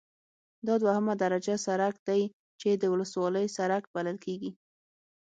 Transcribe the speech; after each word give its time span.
دا 0.67 0.73
دوهمه 0.83 1.13
درجه 1.23 1.55
سرک 1.65 1.95
دی 2.07 2.21
چې 2.61 2.69
د 2.81 2.83
ولسوالۍ 2.93 3.47
سرک 3.57 3.83
بلل 3.95 4.17
کیږي 4.25 4.51